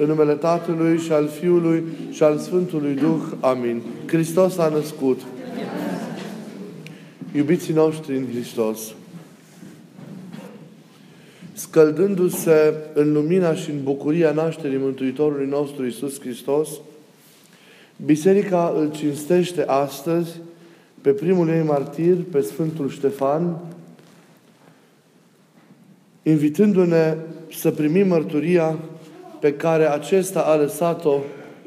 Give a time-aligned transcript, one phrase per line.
[0.00, 3.22] în numele Tatălui și al Fiului și al Sfântului Duh.
[3.40, 3.82] Amin.
[4.06, 5.20] Hristos a născut.
[7.34, 8.80] Iubiții noștri în Hristos,
[11.52, 16.68] scăldându-se în lumina și în bucuria nașterii Mântuitorului nostru Isus Hristos,
[18.04, 20.40] Biserica îl cinstește astăzi
[21.00, 23.58] pe primul ei martir, pe Sfântul Ștefan,
[26.22, 27.16] invitându-ne
[27.52, 28.78] să primim mărturia
[29.40, 31.18] pe care acesta a lăsat-o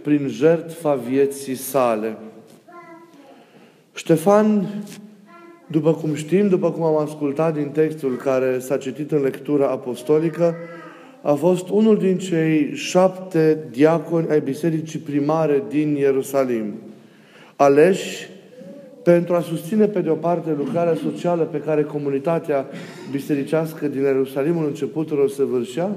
[0.03, 2.17] prin jertfa vieții sale.
[3.93, 4.67] Ștefan,
[5.67, 10.55] după cum știm, după cum am ascultat din textul care s-a citit în lectura apostolică,
[11.21, 16.73] a fost unul din cei șapte diaconi ai bisericii primare din Ierusalim,
[17.55, 18.29] aleși
[19.03, 22.65] pentru a susține pe de o parte lucrarea socială pe care comunitatea
[23.11, 25.89] bisericească din Ierusalimul începutul o să vârșea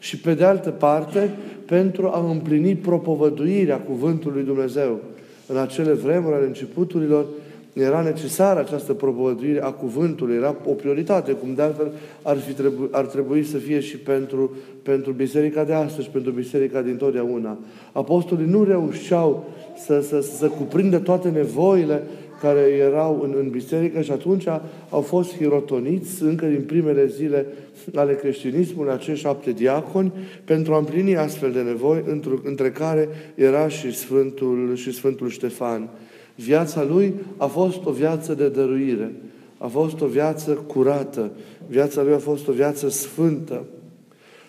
[0.00, 1.30] și pe de altă parte
[1.66, 5.00] pentru a împlini propovăduirea cuvântului lui Dumnezeu.
[5.46, 7.26] În acele vremuri ale începuturilor
[7.72, 11.92] era necesară această propovăduire a cuvântului, era o prioritate, cum de altfel
[12.22, 16.82] ar, fi trebu- ar trebui să fie și pentru, pentru biserica de astăzi, pentru biserica
[16.82, 17.58] din totdeauna.
[17.92, 19.44] Apostolii nu reușeau
[19.84, 22.02] să, să, să cuprindă toate nevoile
[22.40, 24.46] care erau în, în biserică și atunci
[24.88, 27.46] au fost hirotoniți încă din primele zile
[27.94, 30.12] ale creștinismului acești șapte diaconi
[30.44, 32.04] pentru a împlini astfel de nevoi,
[32.44, 35.88] între care era și Sfântul, și Sfântul Ștefan.
[36.34, 39.12] Viața lui a fost o viață de dăruire,
[39.58, 41.30] a fost o viață curată,
[41.66, 43.64] viața lui a fost o viață sfântă.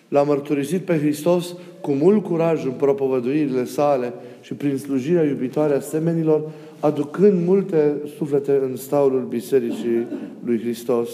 [0.08, 5.80] L-a mărturisit pe Hristos cu mult curaj în propovăduirile sale și prin slujirea iubitoare a
[5.80, 6.50] semenilor,
[6.82, 10.06] aducând multe suflete în staulul Bisericii
[10.44, 11.08] lui Hristos.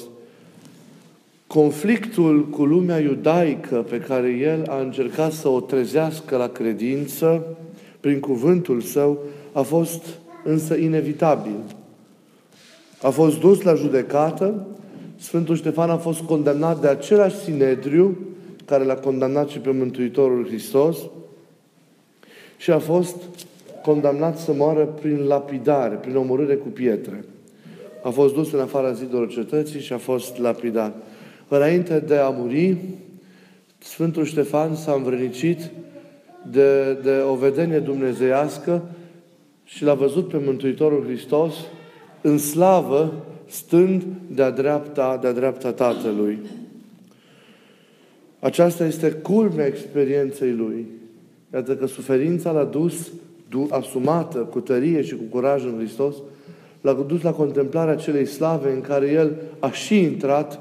[1.47, 7.57] Conflictul cu lumea iudaică pe care el a încercat să o trezească la credință,
[8.01, 9.19] prin cuvântul său,
[9.53, 10.05] a fost
[10.45, 11.57] însă inevitabil.
[13.03, 14.67] A fost dus la judecată,
[15.17, 18.19] Sfântul Ștefan a fost condamnat de același sinedriu
[18.65, 20.99] care l-a condamnat și pe Mântuitorul Hristos
[22.57, 23.17] și a fost
[23.89, 27.25] condamnat să moară prin lapidare, prin omorâre cu pietre.
[28.03, 30.95] A fost dus în afara zidurilor cetății și a fost lapidat.
[31.49, 32.77] Înainte de a muri,
[33.79, 35.71] Sfântul Ștefan s-a învrănicit
[36.51, 38.83] de, de o vedenie dumnezeiască
[39.65, 41.55] și l-a văzut pe Mântuitorul Hristos
[42.21, 43.13] în slavă,
[43.47, 46.39] stând de-a dreapta, de-a dreapta Tatălui.
[48.41, 50.87] Aceasta este culmea experienței lui.
[51.55, 53.11] Iată că suferința l-a dus
[53.71, 56.15] asumată cu tărie și cu curaj în Hristos,
[56.81, 60.61] l-a dus la contemplarea acelei slave în care El a și intrat,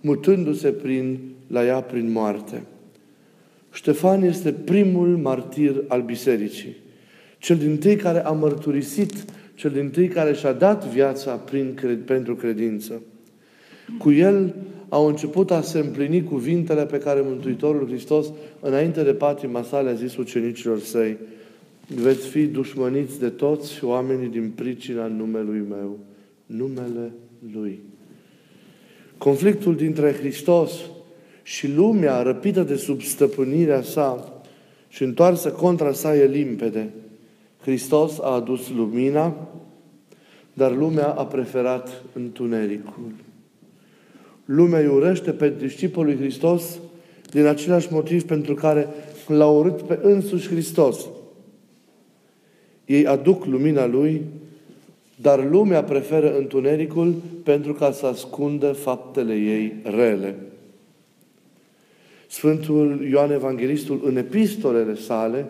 [0.00, 2.62] mutându-se prin, la ea prin moarte.
[3.72, 6.76] Ștefan este primul martir al bisericii.
[7.38, 9.12] Cel din tâi care a mărturisit,
[9.54, 13.02] cel din tâi care și-a dat viața prin, cred, pentru credință.
[13.98, 14.54] Cu el
[14.88, 18.26] au început a se împlini cuvintele pe care Mântuitorul Hristos,
[18.60, 21.16] înainte de patima sale, a zis ucenicilor săi–
[21.94, 25.98] veți fi dușmăniți de toți oamenii din pricina numelui meu,
[26.46, 27.12] numele
[27.52, 27.80] Lui.
[29.18, 30.72] Conflictul dintre Hristos
[31.42, 34.32] și lumea răpită de sub stăpânirea sa
[34.88, 36.90] și întoarsă contra sa e limpede.
[37.60, 39.48] Hristos a adus lumina,
[40.52, 43.12] dar lumea a preferat întunericul.
[44.44, 46.78] Lumea îi urăște pe discipolul lui Hristos
[47.30, 48.88] din același motiv pentru care
[49.26, 51.06] l-a urât pe însuși Hristos.
[52.88, 54.22] Ei aduc lumina Lui,
[55.20, 60.34] dar lumea preferă întunericul pentru ca să ascundă faptele ei rele.
[62.26, 65.46] Sfântul Ioan Evanghelistul, în epistolele sale,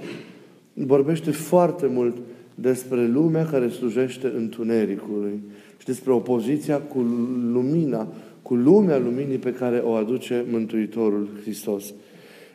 [0.72, 2.16] vorbește foarte mult
[2.54, 5.40] despre lumea care slujește întunericului
[5.78, 6.98] și despre opoziția cu
[7.52, 8.08] lumina,
[8.42, 11.84] cu lumea luminii pe care o aduce Mântuitorul Hristos.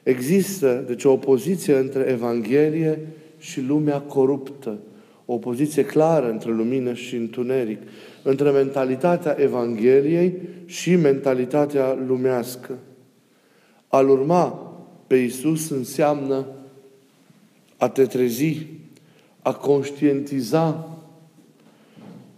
[0.04, 3.00] Există, deci, o opoziție între Evanghelie
[3.44, 4.78] și lumea coruptă.
[5.26, 7.82] O poziție clară între lumină și întuneric.
[8.22, 10.34] Între mentalitatea Evangheliei
[10.66, 12.78] și mentalitatea lumească.
[13.88, 14.72] A-L urma
[15.08, 16.46] pe Iisus înseamnă
[17.78, 18.66] a te trezi,
[19.42, 20.98] a conștientiza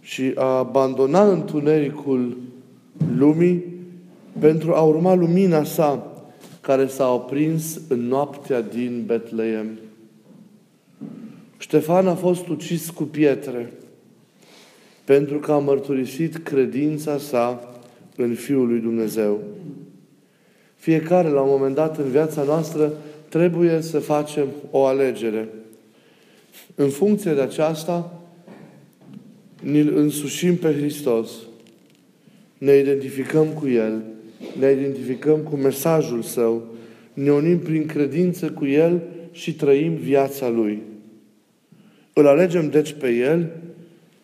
[0.00, 2.36] și a abandona întunericul
[3.16, 3.64] lumii
[4.38, 6.12] pentru a urma lumina sa
[6.60, 9.78] care s-a oprins în noaptea din Betleem.
[11.58, 13.72] Ștefan a fost ucis cu pietre
[15.06, 17.74] pentru că a mărturisit credința sa
[18.16, 19.40] în Fiul lui Dumnezeu.
[20.76, 22.92] Fiecare, la un moment dat în viața noastră,
[23.28, 25.48] trebuie să facem o alegere.
[26.74, 28.22] În funcție de aceasta,
[29.62, 31.30] ne însușim pe Hristos,
[32.58, 34.02] ne identificăm cu El,
[34.58, 36.62] ne identificăm cu mesajul Său,
[37.12, 40.82] ne unim prin credință cu El și trăim viața Lui.
[42.18, 43.50] Îl alegem deci pe El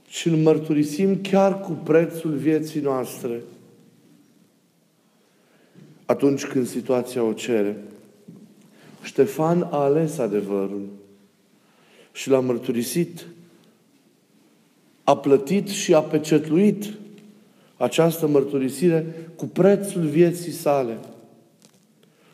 [0.08, 3.42] și îl mărturisim chiar cu prețul vieții noastre.
[6.04, 7.76] Atunci când situația o cere.
[9.02, 10.88] Ștefan a ales adevărul
[12.12, 13.26] și l-a mărturisit.
[15.04, 16.84] A plătit și a pecetluit
[17.76, 19.06] această mărturisire
[19.36, 20.98] cu prețul vieții sale.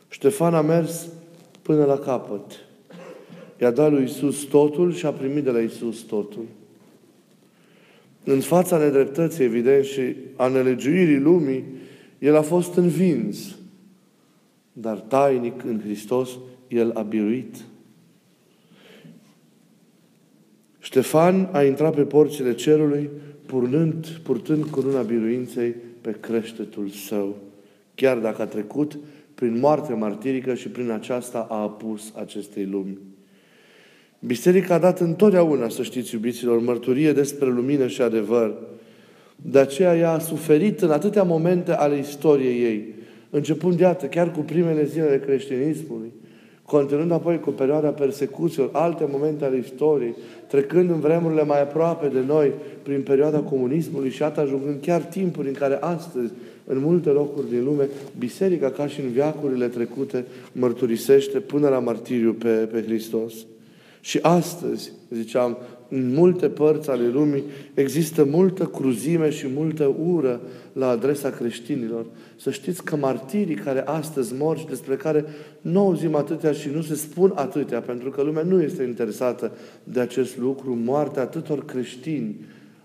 [0.09, 1.07] Ștefan a mers
[1.63, 2.68] până la capăt.
[3.61, 6.45] I-a dat lui Isus totul și a primit de la Isus totul.
[8.25, 11.65] În fața nedreptății, evident, și a nelegiuirii lumii,
[12.19, 13.57] el a fost învins.
[14.73, 16.31] Dar tainic în Hristos,
[16.69, 17.57] el a biruit.
[20.79, 23.11] Ștefan a intrat pe porțile cerului,
[23.47, 27.37] purtând, purtând coruna biruinței pe creștetul său.
[27.95, 28.99] Chiar dacă a trecut
[29.35, 32.99] prin moarte martirică și prin aceasta a apus acestei lumi.
[34.21, 38.55] Biserica a dat întotdeauna, să știți, iubiților, mărturie despre lumină și adevăr.
[39.37, 42.95] De aceea ea a suferit în atâtea momente ale istoriei ei,
[43.31, 46.13] începând, iată, chiar cu primele zile ale creștinismului,
[46.63, 50.15] continuând apoi cu perioada persecuțiilor, alte momente ale istoriei,
[50.49, 55.49] trecând în vremurile mai aproape de noi, prin perioada comunismului și atât ajungând chiar timpuri
[55.49, 56.33] în care astăzi,
[56.65, 57.89] în multe locuri din lume,
[58.19, 63.35] biserica, ca și în viacurile trecute, mărturisește până la martiriu pe, pe Hristos.
[64.09, 65.59] Și astăzi, ziceam,
[65.89, 67.43] în multe părți ale lumii
[67.75, 70.41] există multă cruzime și multă ură
[70.73, 72.07] la adresa creștinilor.
[72.37, 75.25] Să știți că martirii care astăzi mor și despre care
[75.61, 79.53] nu auzim atâtea și nu se spun atâtea, pentru că lumea nu este interesată
[79.85, 82.37] de acest lucru, moartea atâtor creștini,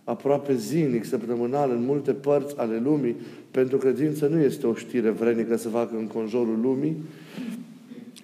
[0.04, 3.16] aproape zilnic, săptămânal, în multe părți ale lumii,
[3.52, 6.96] pentru credință nu este o știre vrenică să facă în conjurul lumii,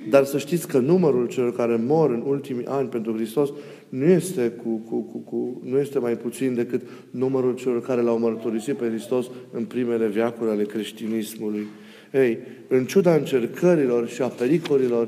[0.09, 3.50] dar să știți că numărul celor care mor în ultimii ani pentru Hristos
[3.89, 8.19] nu este, cu, cu, cu, cu, nu este mai puțin decât numărul celor care l-au
[8.19, 11.67] mărturisit pe Hristos în primele viacuri ale creștinismului.
[12.13, 15.07] Ei, în ciuda încercărilor și a pericolilor,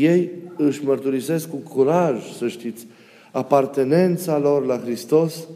[0.00, 2.86] ei își mărturisesc cu curaj, să știți,
[3.32, 5.48] apartenența lor la Hristos,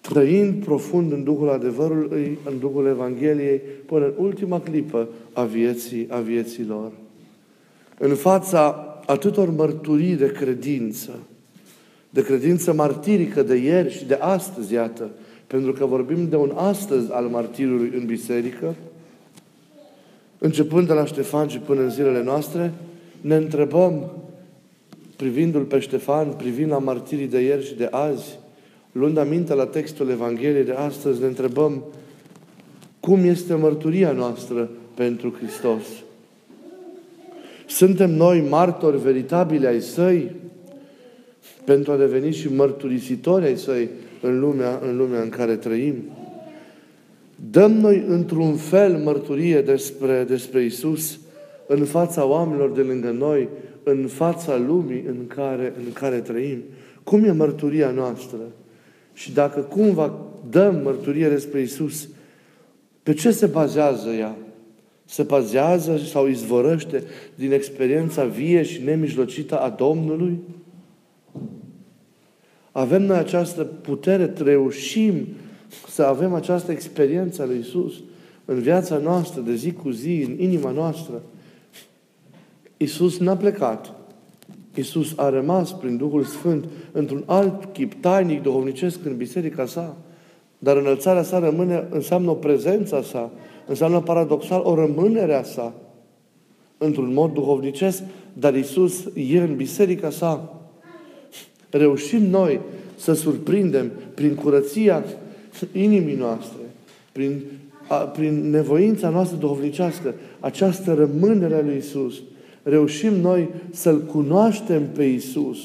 [0.00, 6.18] trăind profund în Duhul adevărului, în Duhul Evangheliei, până în ultima clipă a vieții, a
[6.18, 6.92] vieții lor
[7.98, 11.10] în fața atâtor mărturii de credință,
[12.10, 15.10] de credință martirică de ieri și de astăzi, iată,
[15.46, 18.74] pentru că vorbim de un astăzi al martirului în biserică,
[20.38, 22.72] începând de la Ștefan și până în zilele noastre,
[23.20, 24.12] ne întrebăm,
[25.16, 28.38] privindu-l pe Ștefan, privind la martirii de ieri și de azi,
[28.92, 31.84] luând aminte la textul Evangheliei de astăzi, ne întrebăm
[33.00, 35.82] cum este mărturia noastră pentru Hristos.
[37.76, 40.30] Suntem noi martori veritabili ai Săi
[41.64, 43.88] pentru a deveni și mărturisitori ai Săi
[44.20, 45.94] în lumea, în lumea în care trăim.
[47.50, 51.18] Dăm noi într-un fel mărturie despre, despre Isus
[51.66, 53.48] în fața oamenilor de lângă noi,
[53.82, 56.62] în fața lumii în care, în care trăim.
[57.04, 58.38] Cum e mărturia noastră?
[59.12, 60.18] Și dacă cumva
[60.50, 62.08] dăm mărturie despre Isus,
[63.02, 64.36] pe ce se bazează ea?
[65.08, 67.02] Se bazează sau izvorăște
[67.34, 70.38] din experiența vie și nemijlocită a Domnului?
[72.72, 75.26] Avem noi această putere, reușim
[75.88, 77.94] să avem această experiență a lui Isus
[78.44, 81.22] în viața noastră, de zi cu zi, în inima noastră.
[82.76, 83.92] Isus n-a plecat.
[84.74, 89.96] Isus a rămas prin Duhul Sfânt într-un alt chip tainic, duhovnicesc în biserica sa.
[90.58, 93.30] Dar înălțarea sa rămâne, înseamnă o prezența sa,
[93.66, 95.74] înseamnă paradoxal o rămânere a sa
[96.78, 100.60] într-un mod duhovnicesc, dar Isus e în biserica sa.
[101.70, 102.60] Reușim noi
[102.96, 105.04] să surprindem prin curăția
[105.72, 106.60] inimii noastre,
[107.12, 107.40] prin,
[107.88, 112.22] a, prin nevoința noastră duhovnicească, această rămânere a lui Isus.
[112.62, 115.58] Reușim noi să-L cunoaștem pe Isus.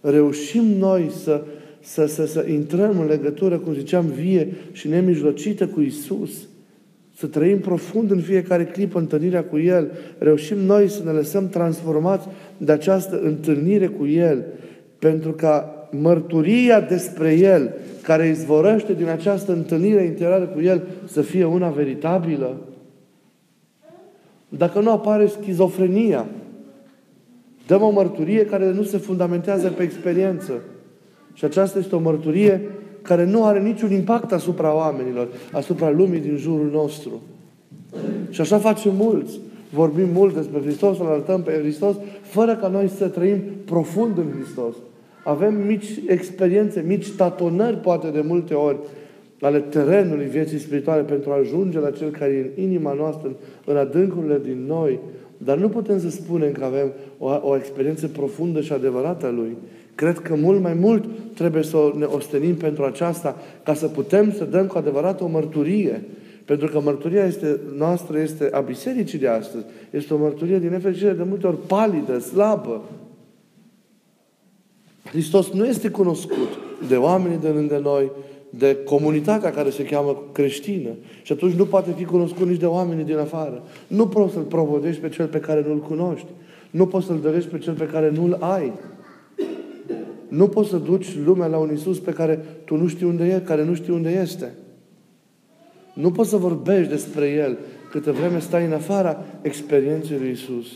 [0.00, 1.42] Reușim noi să,
[1.80, 6.30] să, să, să intrăm în legătură, cum ziceam, vie și nemijlocită cu Isus
[7.22, 12.28] să trăim profund în fiecare clipă întâlnirea cu El, reușim noi să ne lăsăm transformați
[12.56, 14.44] de această întâlnire cu El,
[14.98, 21.44] pentru ca mărturia despre El, care izvorăște din această întâlnire interioară cu El, să fie
[21.44, 22.56] una veritabilă.
[24.48, 26.26] Dacă nu apare schizofrenia,
[27.66, 30.52] Dăm o mărturie care nu se fundamentează pe experiență.
[31.32, 32.60] Și aceasta este o mărturie
[33.12, 37.22] care nu are niciun impact asupra oamenilor, asupra lumii din jurul nostru.
[38.30, 39.40] Și așa facem mulți.
[39.70, 44.26] Vorbim mult despre Hristos, îl arătăm pe Hristos, fără ca noi să trăim profund în
[44.38, 44.74] Hristos.
[45.24, 48.76] Avem mici experiențe, mici tatonări, poate de multe ori,
[49.40, 53.30] ale terenului vieții spirituale pentru a ajunge la Cel care e în inima noastră,
[53.64, 54.98] în adâncurile din noi.
[55.36, 59.56] Dar nu putem să spunem că avem o, o experiență profundă și adevărată a Lui.
[59.94, 64.44] Cred că mult mai mult trebuie să ne ostenim pentru aceasta, ca să putem să
[64.44, 66.04] dăm cu adevărat o mărturie.
[66.44, 69.64] Pentru că mărturia este, noastră este a bisericii de astăzi.
[69.90, 72.82] Este o mărturie din nefericire de multe ori palidă, slabă.
[75.04, 76.48] Hristos nu este cunoscut
[76.88, 78.10] de oamenii de lângă noi,
[78.50, 80.90] de comunitatea care se cheamă creștină.
[81.22, 83.62] Și atunci nu poate fi cunoscut nici de oamenii din afară.
[83.86, 86.26] Nu poți să-L provodești pe cel pe care nu-L cunoști.
[86.70, 88.72] Nu poți să-L dorești pe cel pe care nu-L ai.
[90.32, 93.40] Nu poți să duci lumea la un Isus pe care tu nu știi unde e,
[93.44, 94.52] care nu știi unde este.
[95.94, 97.58] Nu poți să vorbești despre El
[97.90, 100.66] câtă vreme stai în afara experienței lui Isus.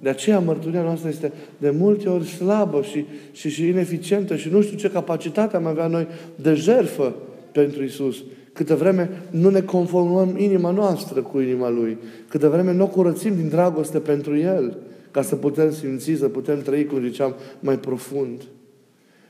[0.00, 4.62] De aceea mărturia noastră este de multe ori slabă și, și, și ineficientă și nu
[4.62, 7.14] știu ce capacitate am avea noi de jerfă
[7.52, 8.16] pentru Isus.
[8.52, 11.98] Câtă vreme nu ne conformăm inima noastră cu inima Lui.
[12.28, 14.76] Câtă vreme nu o curățim din dragoste pentru El
[15.16, 18.42] ca să putem simți, să putem trăi, cum ziceam, mai profund.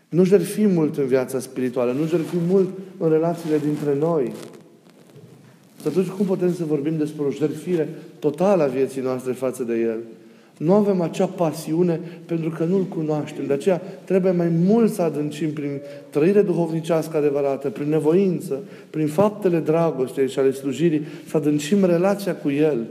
[0.08, 4.32] Nu jertfim mult în viața spirituală, nu jertfim mult în relațiile dintre noi.
[5.80, 7.88] Și atunci cum putem să vorbim despre o jertfire
[8.18, 9.98] totală a vieții noastre față de El?
[10.56, 13.46] Nu avem acea pasiune pentru că nu-L cunoaștem.
[13.46, 19.58] De aceea trebuie mai mult să adâncim prin trăire duhovnicească adevărată, prin nevoință, prin faptele
[19.58, 22.86] dragostei și ale slujirii, să adâncim relația cu El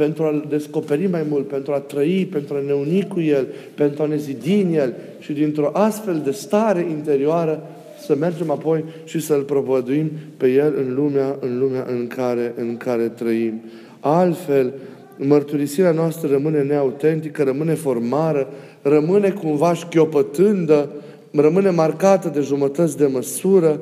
[0.00, 4.02] pentru a-L descoperi mai mult, pentru a trăi, pentru a ne uni cu El, pentru
[4.02, 7.62] a ne zidi în El și dintr-o astfel de stare interioară
[8.06, 12.76] să mergem apoi și să-L propovăduim pe El în lumea, în lumea în care, în
[12.76, 13.60] care trăim.
[14.00, 14.72] Altfel,
[15.16, 18.48] mărturisirea noastră rămâne neautentică, rămâne formară,
[18.82, 20.90] rămâne cumva șchiopătândă,
[21.32, 23.80] rămâne marcată de jumătăți de măsură,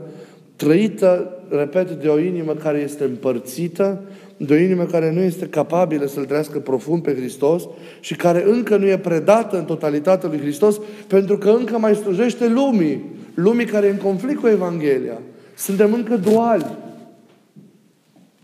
[0.57, 4.01] trăită, repet, de o inimă care este împărțită,
[4.39, 7.69] de o inimă care nu este capabilă să-L trăiască profund pe Hristos
[8.01, 12.49] și care încă nu e predată în totalitatea lui Hristos pentru că încă mai slujește
[12.49, 13.05] lumii,
[13.35, 15.19] lumii care e în conflict cu Evanghelia.
[15.57, 16.77] Suntem încă duali.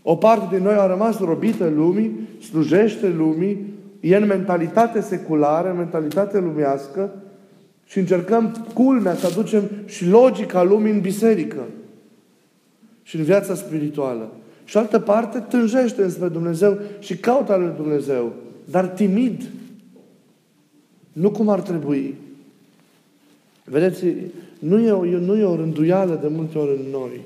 [0.01, 5.77] O parte din noi a rămas robită lumii, slujește lumii, e în mentalitate seculară, în
[5.77, 7.13] mentalitate lumească
[7.85, 11.63] și încercăm culmea să aducem și logica lumii în biserică
[13.03, 14.31] și în viața spirituală.
[14.65, 18.33] Și altă parte tânjește înspre Dumnezeu și caută al lui Dumnezeu,
[18.65, 19.43] dar timid.
[21.11, 22.15] Nu cum ar trebui.
[23.63, 24.05] Vedeți,
[24.59, 27.21] nu e, o, nu e o rânduială de multe ori în noi.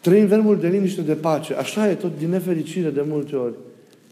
[0.00, 1.54] Trăim vremuri de liniște, de pace.
[1.54, 3.54] Așa e tot din nefericire de multe ori.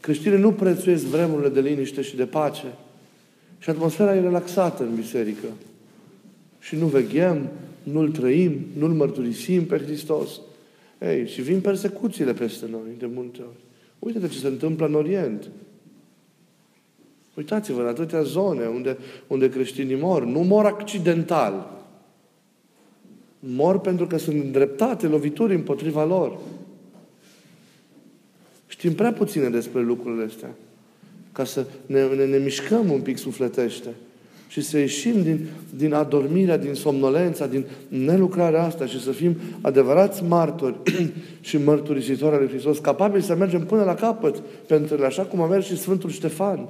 [0.00, 2.66] Creștinii nu prețuiesc vremurile de liniște și de pace.
[3.58, 5.46] Și atmosfera e relaxată în biserică.
[6.58, 7.48] Și nu veghem,
[7.82, 10.40] nu-L trăim, nu-L mărturisim pe Hristos.
[11.00, 13.64] Ei, și vin persecuțiile peste noi de multe ori.
[13.98, 15.48] Uite ce se întâmplă în Orient.
[17.34, 20.24] Uitați-vă în atâtea zone unde, unde creștinii mor.
[20.24, 21.84] Nu mor accidental.
[23.38, 26.38] Mor pentru că sunt îndreptate lovituri împotriva lor.
[28.66, 30.54] Știm prea puține despre lucrurile astea.
[31.32, 33.88] Ca să ne, ne, ne mișcăm un pic sufletește
[34.48, 40.22] și să ieșim din, din adormirea, din somnolența, din nelucrarea asta și să fim adevărați
[40.22, 40.76] martori
[41.40, 45.46] și mărturisitori ale Hristos, capabili să mergem până la capăt pentru ele, așa cum a
[45.46, 46.68] mers și Sfântul Ștefan.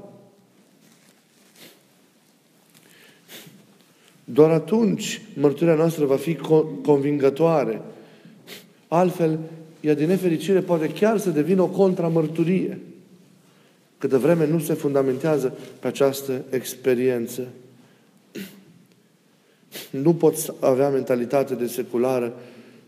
[4.25, 6.39] Doar atunci mărturia noastră va fi
[6.83, 7.81] convingătoare.
[8.89, 9.39] Altfel,
[9.81, 12.79] ea din nefericire poate chiar să devină o contramărturie.
[13.99, 17.43] Câtă vreme nu se fundamentează pe această experiență.
[20.03, 22.33] Nu poți avea mentalitate de seculară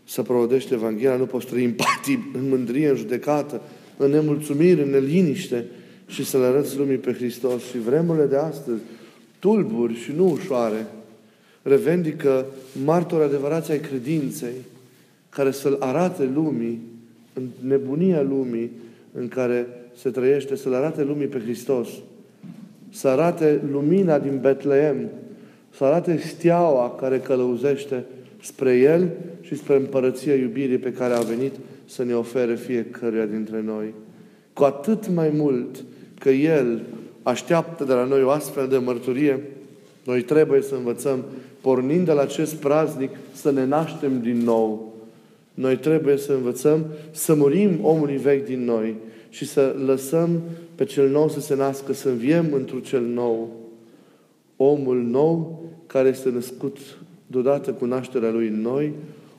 [0.05, 3.61] să provodești Evanghelia, nu poți trăi empatii, în mândrie, în judecată,
[3.97, 5.65] în nemulțumire, în neliniște
[6.07, 7.63] și să le arăți lumii pe Hristos.
[7.63, 8.81] Și vremurile de astăzi,
[9.39, 10.87] tulburi și nu ușoare,
[11.61, 12.45] revendică
[12.85, 14.55] martori adevărați ai credinței,
[15.29, 16.81] care să-L arate lumii,
[17.33, 18.71] în nebunia lumii
[19.13, 21.87] în care se trăiește, să-L arate lumii pe Hristos,
[22.91, 25.09] să arate lumina din Betleem,
[25.75, 28.05] să arate steaua care călăuzește
[28.41, 29.09] spre El
[29.41, 31.53] și spre împărăția iubirii pe care a venit
[31.85, 33.93] să ne ofere fiecăruia dintre noi.
[34.53, 35.83] Cu atât mai mult
[36.19, 36.81] că El
[37.23, 39.39] așteaptă de la noi o astfel de mărturie,
[40.03, 41.23] noi trebuie să învățăm,
[41.61, 44.93] pornind de la acest praznic, să ne naștem din nou.
[45.53, 48.95] Noi trebuie să învățăm să murim omului vechi din noi
[49.29, 50.41] și să lăsăm
[50.75, 53.58] pe cel nou să se nască, să înviem într cel nou.
[54.61, 56.77] Omul nou care este născut
[57.27, 58.93] deodată cu nașterea lui în noi,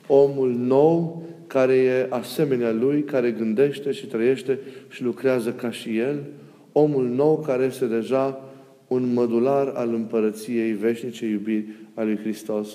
[0.07, 4.59] omul nou care e asemenea lui, care gândește și trăiește
[4.89, 6.23] și lucrează ca și el,
[6.71, 8.41] omul nou care este deja
[8.87, 12.67] un mădular al împărăției veșnice iubiri a lui Hristos.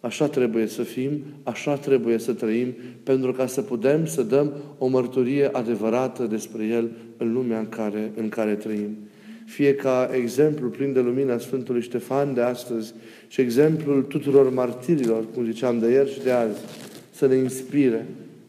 [0.00, 4.86] Așa trebuie să fim, așa trebuie să trăim, pentru ca să putem să dăm o
[4.86, 8.96] mărturie adevărată despre El în lumea în care, în care trăim.
[9.50, 12.94] Fie ca exemplu plin de lumina Sfântului Ștefan de astăzi
[13.28, 16.60] și exemplul tuturor martirilor, cum ziceam de ieri și de azi,
[17.10, 18.06] să ne inspire,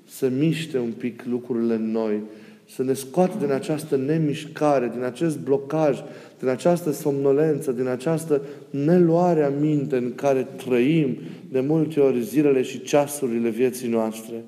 [0.08, 2.22] să miște un pic lucrurile în noi,
[2.70, 5.98] să ne scoată din această nemișcare, din acest blocaj,
[6.40, 11.18] din această somnolență, din această neluare a minte în care trăim
[11.52, 14.44] de multe ori zilele și ceasurile vieții noastre,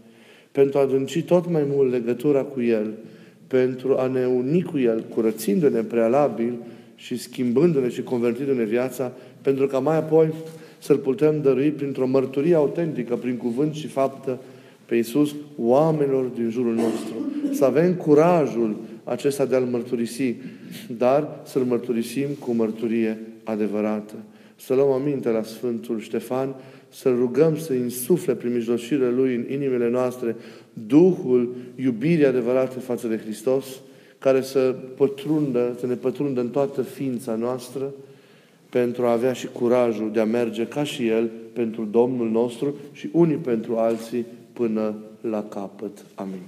[0.52, 2.94] pentru a adânci tot mai mult legătura cu El,
[3.54, 6.54] pentru a ne uni cu El, curățindu-ne prealabil
[6.96, 10.34] și schimbându-ne și convertindu-ne viața, pentru ca mai apoi
[10.80, 14.40] să-L putem dărui printr-o mărturie autentică, prin cuvânt și faptă,
[14.86, 17.14] pe Iisus oamenilor din jurul nostru.
[17.52, 20.36] Să avem curajul acesta de a-L mărturisi,
[20.98, 24.14] dar să-L mărturisim cu mărturie adevărată.
[24.56, 26.56] Să luăm aminte la Sfântul Ștefan,
[26.94, 30.36] să rugăm să insufle prin mijlocirea Lui în inimile noastre
[30.74, 33.66] Duhul iubirii adevărate față de Hristos,
[34.20, 37.94] care să pătrundă, să ne pătrundă în toată ființa noastră,
[38.70, 43.10] pentru a avea și curajul de a merge ca și El pentru Domnul nostru și
[43.12, 46.06] unii pentru alții până la capăt.
[46.16, 46.42] Amin.